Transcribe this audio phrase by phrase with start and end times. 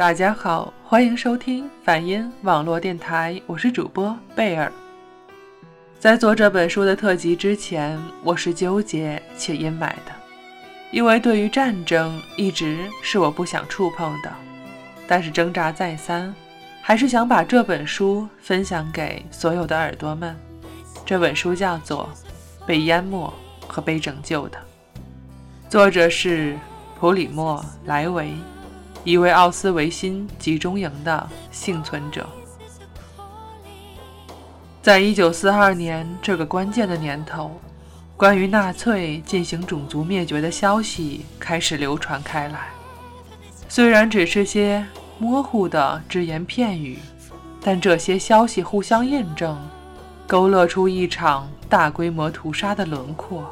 [0.00, 4.72] 大家好，欢迎收听反音网络电台，我是主播贝尔。
[5.98, 10.12] 在做这本书的特辑之前，我是纠结且阴霾的，
[10.90, 14.32] 因为对于战争一直是我不想触碰的。
[15.06, 16.34] 但是挣扎再三，
[16.80, 20.34] 还是想把这本书分享给所有的耳朵们。
[21.04, 22.08] 这本书叫做
[22.64, 23.30] 《被淹没
[23.68, 24.56] 和被拯救的》，
[25.68, 26.58] 作者是
[26.98, 28.32] 普里莫·莱维，
[29.02, 32.28] 一位奥斯维辛集中营的幸存者。
[34.82, 37.58] 在一九四二年这个关键的年头，
[38.16, 42.68] 关于纳粹进行种族灭绝的消息开始流传开来。
[43.68, 44.84] 虽然只是些
[45.18, 46.98] 模糊的只言片语，
[47.62, 49.58] 但这些消息互相印证，
[50.26, 53.50] 勾勒出一场大规模屠杀的轮廓。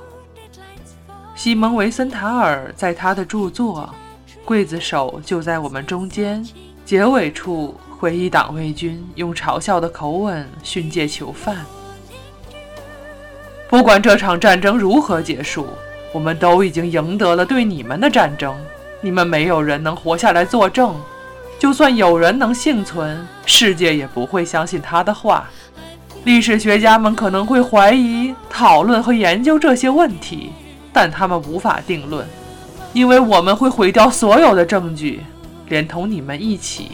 [1.34, 3.94] 西蒙·维森塔尔在他的著作
[4.48, 6.42] 《刽子手就在我们中间》
[6.86, 7.78] 结尾处。
[7.98, 11.56] 回忆党卫军用嘲笑的口吻训诫囚犯
[13.68, 15.66] ：“不管这场战争如何结束，
[16.12, 18.56] 我们都已经赢得了对你们的战争。
[19.00, 20.94] 你们没有人能活下来作证，
[21.58, 25.48] 就算有人能幸存，世界也不会相信他的话。
[26.22, 30.52] 历史学家们可能会怀疑、讨论和研究这些问题，
[30.92, 32.24] 但他们无法定论，
[32.98, 35.20] 因为我们会毁掉所有的证据，
[35.68, 36.90] 连同你们一起。”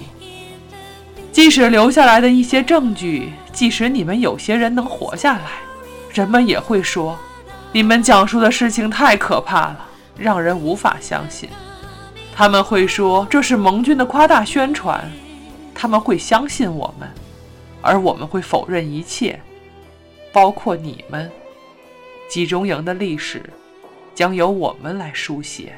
[1.33, 5.45] 即使留下来的一些证据，即使你们有些人能活下来，
[6.13, 7.19] 人们也会说，
[7.73, 9.87] 你们讲述的事情太可怕了，
[10.19, 11.49] 让人无法相信。
[12.37, 15.11] 他们会说这是盟军的夸大宣传，
[15.75, 17.09] 他们会相信我们，
[17.81, 19.41] 而我们会否认一切，
[20.35, 21.33] 包括你们。
[22.29, 23.43] 集中营的历史
[24.15, 25.73] 将由我们来书写。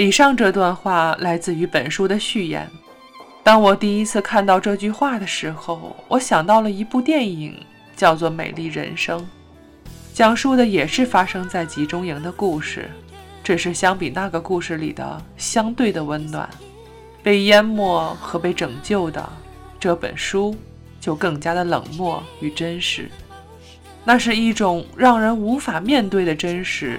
[0.00, 2.66] 以上这段话来自于本书的序言。
[3.42, 7.54] 当我第一次看到这句话的时候，我想到了一部电影，
[7.94, 9.20] 叫做《美丽人生》，
[10.14, 12.88] 讲述的也是发生在集中营的故事，
[13.44, 16.48] 只是相比那个故事里的相对的温暖，
[17.22, 19.30] 被淹没和被拯救的
[19.78, 20.56] 这本书
[20.98, 23.10] 就更加的冷漠与真实。
[24.02, 26.98] 那是一种让人无法面对的真实。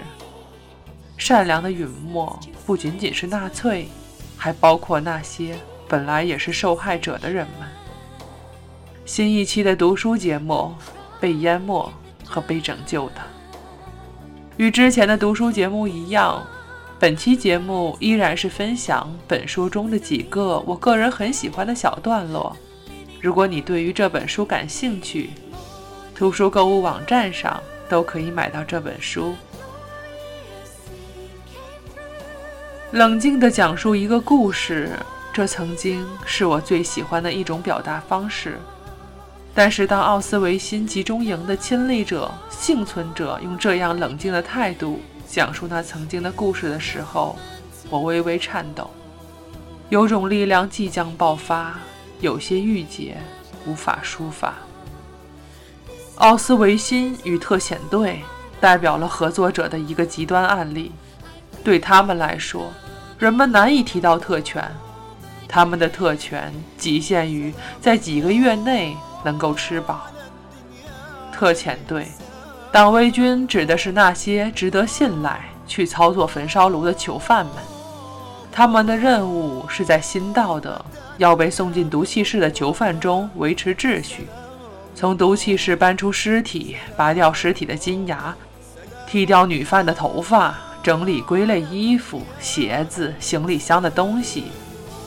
[1.17, 2.39] 善良的陨没
[2.71, 3.89] 不仅仅是纳粹，
[4.37, 5.59] 还包括那些
[5.89, 7.67] 本来也是受害者的人们。
[9.03, 10.73] 新一期的读书节目
[11.19, 11.91] 《被淹没
[12.25, 13.15] 和被拯救的》，
[14.55, 16.41] 与之前的读书节目一样，
[16.97, 22.55] 本期节目依然是分享本书中的几个我个人很喜欢的小段落。
[23.19, 25.31] 如果你对于这本书感兴趣，
[26.15, 29.35] 图书购物网站上都可以买到这本书。
[32.91, 34.89] 冷静地讲述一个故事，
[35.31, 38.59] 这曾经是我最喜欢的一种表达方式。
[39.55, 47.37] 但是，当奥斯维辛集中营的亲历者、幸存者用这样冷静的态度讲述那曾经的故事的时候，
[47.89, 48.89] 我微微颤抖，
[49.87, 51.79] 有种力量即将爆发，
[52.19, 53.15] 有些郁结，
[53.65, 54.53] 无法抒发。
[56.15, 58.21] 奥斯维辛与特遣队
[58.59, 60.91] 代表了合作者的一个极端案例。
[61.63, 62.71] 对他们来说，
[63.19, 64.63] 人们难以提到特权。
[65.47, 70.07] 他们的特权极限于在几个月内能够吃饱。
[71.33, 72.07] 特遣队，
[72.71, 77.55] 党卫军指的是那些值得信赖去操作焚烧炉的囚犯们。
[78.49, 80.85] 他们的任务是在新到的
[81.17, 84.27] 要被送进毒气室的囚犯中维持秩序，
[84.95, 88.33] 从毒气室搬出尸体，拔掉尸体的金牙，
[89.05, 90.55] 剃掉女犯的头发。
[90.83, 94.45] 整理归类衣服、鞋子、行李箱的东西，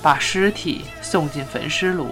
[0.01, 2.07] 把尸体送进焚尸炉，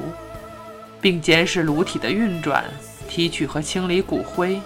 [1.01, 2.65] 并监视炉体的运转，
[3.09, 4.61] 提取和清理骨灰。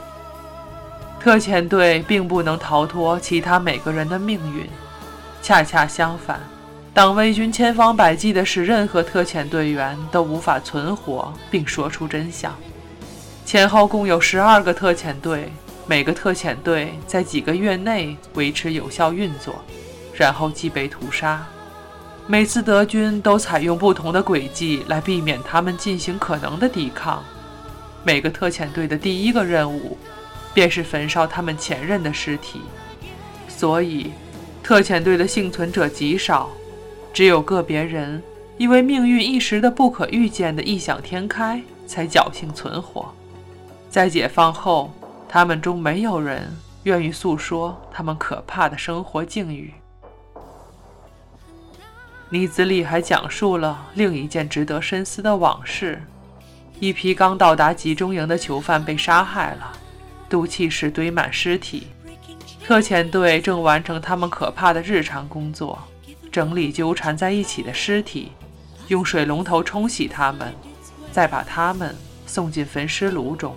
[1.21, 4.67] 特遣队并不能逃脱其他每个人的命运，
[5.43, 6.41] 恰恰相反，
[6.95, 12.55] 党卫军千方百计地使任何特遣队员都无法存活并说出真相。
[13.45, 15.53] 前后共有十二个特遣队。
[15.89, 19.55] 每个特遣队在几个月内维持有效运作，
[20.13, 21.47] 然后即被屠杀。
[22.27, 27.23] 每次德军都采用不同的轨迹来避免他们进行可能的抵抗。
[28.03, 29.97] 每个特遣队的第一个任务
[30.53, 32.61] 便是焚烧他们前任的尸体，
[33.47, 34.11] 所以
[34.65, 36.51] 特遣队的幸存者极少，
[37.13, 38.21] 只有个别人
[38.59, 43.15] 因为命运一时的不可预见的异想天开才侥幸存活。
[43.89, 44.93] 在解放后。
[45.29, 49.75] 他们中没有人愿意诉说他们可怕的生活境遇。
[52.29, 56.03] 妮子里还讲述了另一件值得深思的往事：
[56.81, 59.73] 一批刚到达集中营的囚犯被杀害了，
[60.29, 61.87] 毒气室堆满尸体，
[62.65, 65.79] 特遣队正完成他们可怕的日常工作，
[66.33, 68.33] 整理纠缠在一起的尸体，
[68.89, 70.53] 用水龙头冲洗他们，
[71.13, 71.95] 再把他们
[72.27, 73.55] 送进焚尸炉中。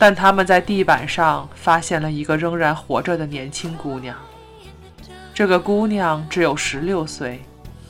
[0.00, 4.16] 但他们在地板上发现了一个仍然活着的年轻姑娘。
[5.34, 7.42] 这个姑娘只有十六岁，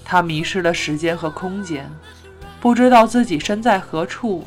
[0.05, 1.89] 她迷失了时间和空间，
[2.61, 4.45] 不知道自己身在何处，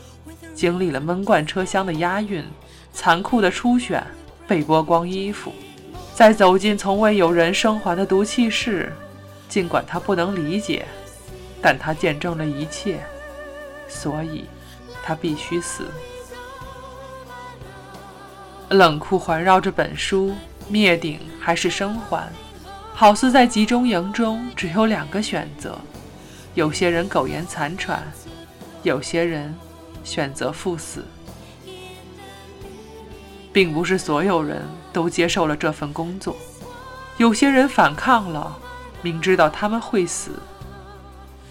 [0.54, 2.44] 经历了闷罐车厢的押运、
[2.92, 4.06] 残酷的初选、
[4.46, 5.54] 被剥光衣服，
[6.14, 8.92] 再走进从未有人生还的毒气室。
[9.48, 10.86] 尽管她不能理解，
[11.62, 13.00] 但她见证了一切，
[13.88, 14.44] 所以
[15.02, 15.86] 她必须死。
[18.70, 20.34] 冷酷环绕着本书，
[20.68, 22.28] 灭顶还是生还，
[22.94, 25.78] 好似在集中营中只有两个选择：
[26.56, 28.02] 有些人苟延残喘，
[28.82, 29.54] 有些人
[30.04, 31.06] 选择赴死。
[33.52, 36.36] 并不是所有人都接受了这份工作，
[37.18, 38.58] 有些人反抗了，
[39.04, 40.32] 明知道他们会死。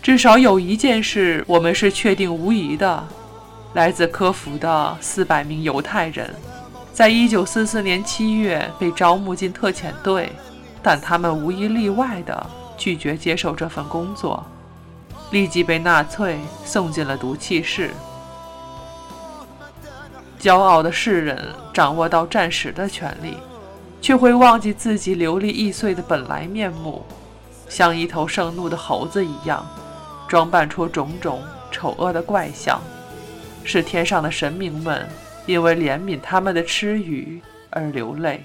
[0.03, 3.07] 至少有一件事我们是确定无疑的：
[3.75, 6.35] 来自科孚的四百名犹太人。
[6.93, 10.31] 在一九四四年七月被招募进特遣队，
[10.83, 12.47] 但他们无一例外地
[12.77, 14.45] 拒绝接受这份工作，
[15.31, 17.91] 立即被纳粹送进了毒气室。
[20.39, 23.39] 骄傲的世人掌握到战时的权利，
[24.03, 27.07] 却会忘记自己流离易碎的本来面目，
[27.69, 29.65] 像一头盛怒的猴子一样，
[30.29, 32.79] 装扮出种种丑恶的怪象，
[33.65, 35.09] 使天上的神明们。
[35.47, 37.41] 因为怜悯他们的痴愚
[37.71, 38.45] 而流泪。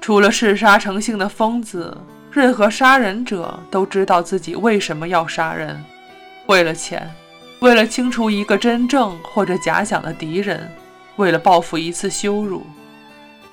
[0.00, 1.96] 除了嗜杀成性的疯子，
[2.30, 5.78] 任何杀人者都知道自己为什么要杀人：
[6.46, 7.08] 为了钱，
[7.60, 10.70] 为了清除一个真正或者假想的敌人，
[11.16, 12.64] 为了报复一次羞辱。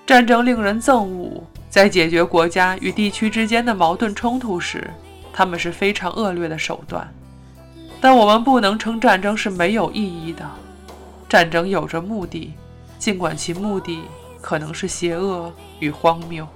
[0.06, 4.90] 战争令人憎恶，在解决国家与地区之间的矛盾冲突时，
[5.34, 7.06] 他们是非常恶劣的手段。
[8.00, 10.50] 但我们不能称战争是没有意义的。
[11.28, 12.54] 战争有着目的，
[12.98, 14.00] 尽管其目的
[14.42, 16.48] 可能是邪恶与荒谬。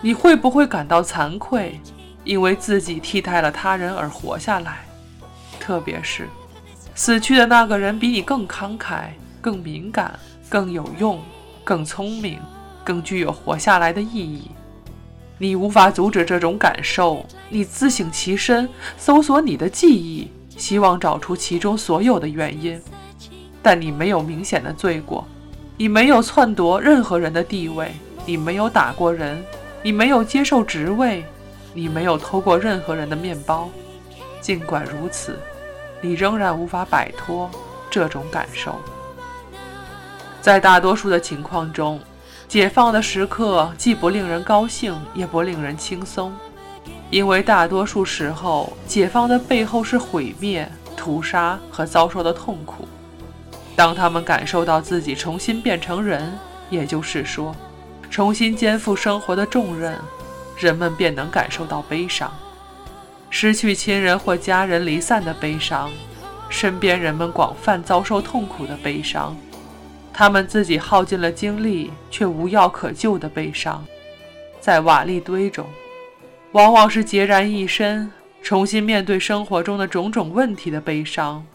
[0.00, 1.80] 你会不会感到惭愧，
[2.24, 4.84] 因为自己替代了他人而活下来？
[5.58, 6.28] 特别是，
[6.94, 9.08] 死去的那个人比你更慷慨、
[9.40, 11.20] 更敏感、更有用、
[11.64, 12.38] 更聪明、
[12.84, 14.50] 更具有活下来的意义。
[15.36, 20.30] 你无法阻止这种感受，你自省其身，搜索你的记忆。
[20.56, 22.82] 希望找出其中所有的原因，
[23.62, 25.24] 但你没有明显的罪过，
[25.80, 27.94] 你没有篡夺任何人的地位，
[28.26, 29.40] 你没有打过人，
[29.80, 31.24] 你没有接受职位，
[31.72, 33.70] 你没有偷过任何人的面包。
[34.40, 35.38] 尽管如此，
[36.00, 37.48] 你仍然无法摆脱
[37.88, 38.74] 这种感受。
[40.42, 42.00] 在大多数的情况中，
[42.48, 46.34] 解放的时刻既不令人高兴，也不令人轻松。
[47.08, 52.88] 因为大多数时候，解放的背后是毁灭、屠杀和遭受的痛苦。
[53.78, 56.36] 当他们感受到自己重新变成人，
[56.68, 57.54] 也就是说，
[58.10, 59.96] 重新肩负生活的重任，
[60.58, 62.28] 人们便能感受到悲伤，
[63.30, 65.92] 失去亲人或家人离散的悲伤，
[66.48, 69.36] 身边人们广泛遭受痛苦的悲伤，
[70.12, 73.86] 他们自己耗尽了精力却无药可救的悲伤，
[74.58, 75.64] 在瓦砾堆中。
[76.50, 78.10] 往往是孑然一身，
[78.42, 81.46] 重新面对生活中的种种问题的悲伤，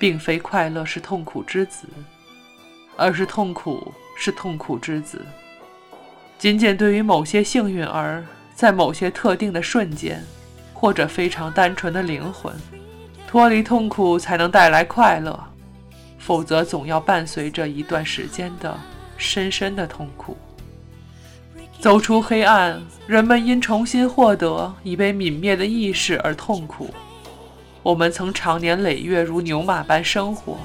[0.00, 1.86] 并非快乐是痛苦之子，
[2.96, 5.24] 而是痛苦是痛苦之子。
[6.38, 10.24] 仅仅对于某些幸运儿，在某些特定的瞬间，
[10.72, 12.50] 或者非常单纯的灵魂，
[13.28, 15.38] 脱离痛苦才能带来快乐，
[16.18, 18.74] 否则总要伴随着一段时间的
[19.18, 20.34] 深深的痛苦。
[21.78, 26.88] 走出黑暗，人们因重新获得已被泯灭的意识而痛苦。
[27.82, 30.58] 我们曾长年累月如牛马般生活，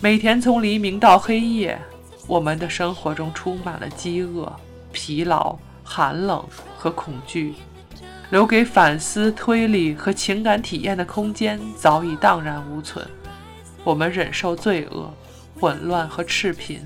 [0.00, 1.76] 每天从黎明到黑夜，
[2.28, 4.52] 我们的生活中充满了饥饿、
[4.92, 6.44] 疲劳、寒冷
[6.76, 7.54] 和恐惧，
[8.30, 13.04] 留给反思、推理和情感体验的空间早已荡然无存。
[13.82, 15.12] 我们忍受罪恶、
[15.58, 16.80] 混乱和赤贫。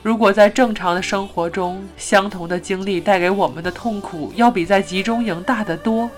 [0.00, 6.08] 如果在正常的生活中，相同的经历带给我们的痛苦要比在集中营大得多，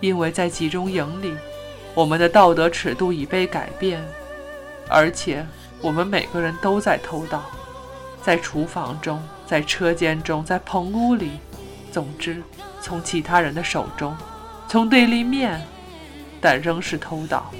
[0.00, 1.34] 因为在集中营里，
[1.98, 4.00] 我们的道德尺度已被改变，
[4.88, 5.44] 而且
[5.80, 7.42] 我们每个人都在偷盗，
[8.22, 11.32] 在厨房中，在车间中，在棚屋里，
[11.90, 12.40] 总之，
[12.80, 14.16] 从其他人的手中，
[14.68, 15.60] 从对立面，
[16.40, 17.50] 但仍是偷盗。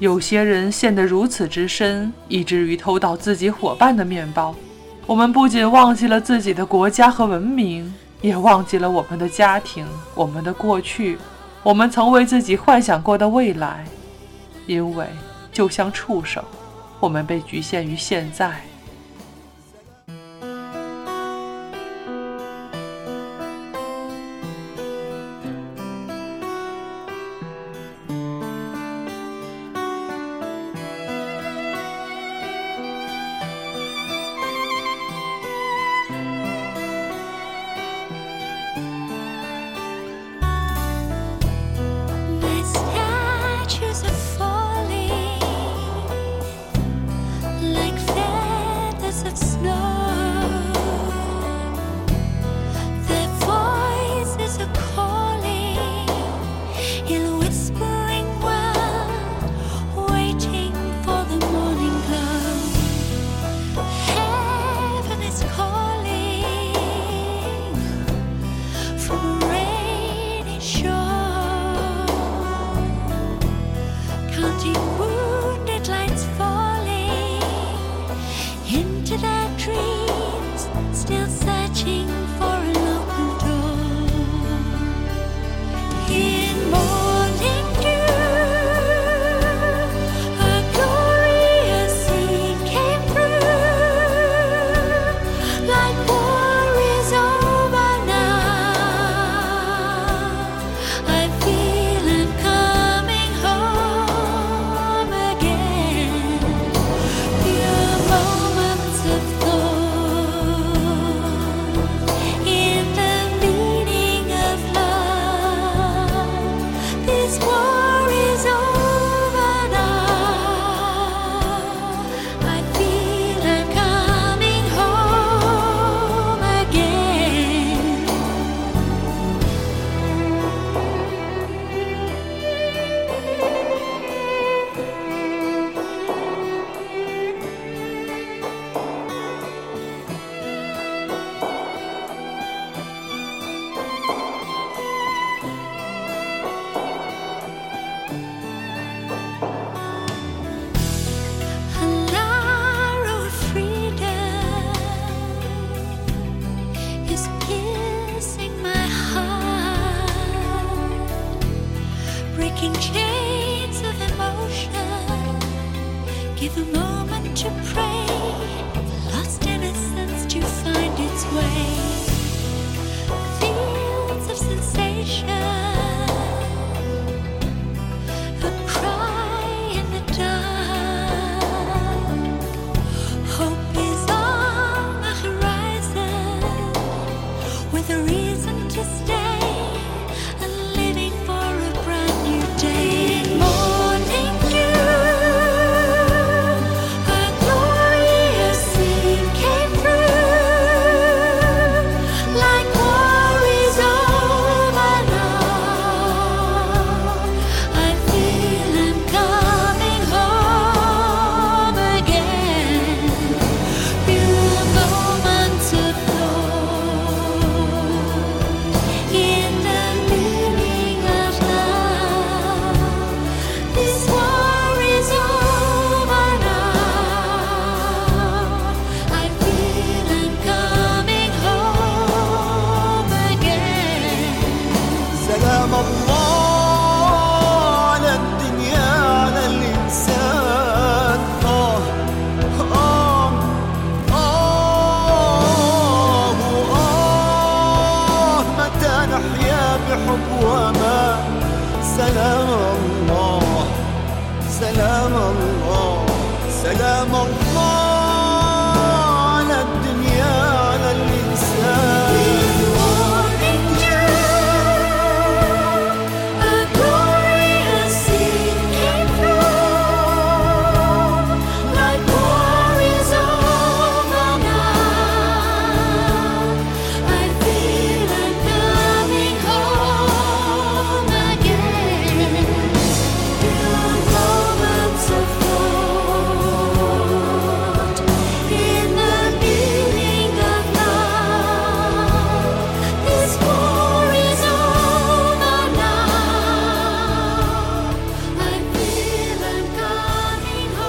[0.00, 4.52] 有些人陷得如此之深，以至于偷盗自己伙伴的面包。
[5.06, 9.86] 我们不仅忘记了自己的国家和文明，也忘记了我们的家庭、
[10.16, 11.16] 我们的过去、
[11.62, 13.84] 我们曾为自己幻想过的未来。
[14.66, 15.06] 因为，
[15.50, 16.44] 就像触手，
[17.00, 18.60] 我们被局限于现在。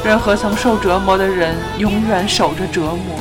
[0.04, 3.16] 任何曾受折磨的人，永远守着折磨；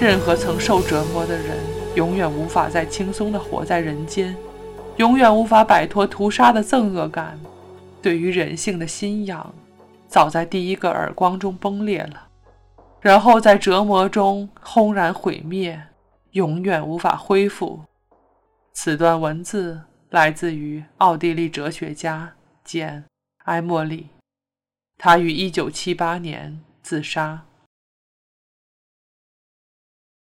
[0.00, 1.58] 任何曾受折磨的人，
[1.94, 4.34] 永远无法再轻松地活在人间，
[4.96, 7.38] 永远无法摆脱屠杀的憎恶感。
[8.02, 9.54] 对于人性的信仰，
[10.08, 12.28] 早在第一个耳光中崩裂了，
[13.00, 15.80] 然后在折磨中轰然毁灭，
[16.32, 17.80] 永远无法恢复。
[18.72, 22.32] 此段文字来自于奥地利哲学家
[22.64, 22.98] 简·
[23.44, 24.08] 埃莫里。
[24.96, 27.46] 他于一九七八年自杀。